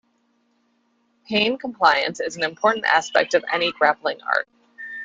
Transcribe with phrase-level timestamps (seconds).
[1.27, 4.47] Pain compliance is an important aspect of any grappling art.